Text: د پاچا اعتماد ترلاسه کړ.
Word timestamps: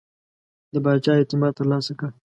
د 0.73 0.75
پاچا 0.83 1.11
اعتماد 1.19 1.51
ترلاسه 1.59 1.93
کړ. 1.99 2.09